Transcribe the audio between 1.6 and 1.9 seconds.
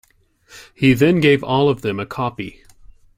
of